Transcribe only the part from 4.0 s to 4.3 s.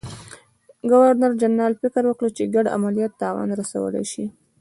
شي.